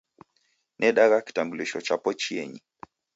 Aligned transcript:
Nedagha 0.79 1.19
kitambulisho 1.25 1.79
chapo 1.87 2.09
chienyi 2.21 2.59